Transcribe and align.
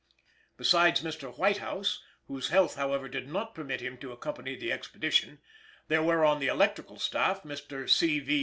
Besides 0.57 1.03
Mr. 1.03 1.37
Whitehouse 1.37 2.01
(whose 2.25 2.47
health, 2.49 2.75
however, 2.75 3.07
did 3.07 3.27
not 3.29 3.53
permit 3.53 3.81
him 3.81 3.99
to 3.99 4.11
accompany 4.11 4.55
the 4.55 4.71
expedition) 4.71 5.39
there 5.89 6.01
were 6.01 6.25
on 6.25 6.39
the 6.39 6.47
electrical 6.47 6.97
staff 6.97 7.43
Mr. 7.43 7.87
C. 7.87 8.19
V. 8.19 8.39